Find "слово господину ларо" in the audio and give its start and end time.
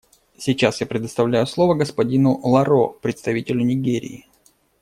1.45-2.87